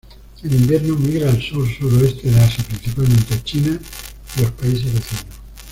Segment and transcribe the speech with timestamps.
[0.41, 3.79] En invierno migra al sur-sureste de Asia, principalmente a China
[4.37, 5.25] y los países vecinos.